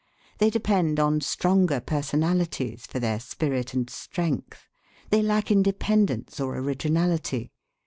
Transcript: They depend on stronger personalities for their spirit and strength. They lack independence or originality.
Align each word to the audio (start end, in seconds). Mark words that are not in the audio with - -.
They 0.39 0.49
depend 0.49 0.99
on 0.99 1.21
stronger 1.21 1.79
personalities 1.79 2.87
for 2.87 2.97
their 2.99 3.19
spirit 3.19 3.75
and 3.75 3.87
strength. 3.87 4.67
They 5.11 5.21
lack 5.21 5.51
independence 5.51 6.39
or 6.39 6.57
originality. 6.57 7.51